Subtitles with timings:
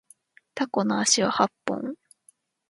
[0.55, 1.93] タコの足は八本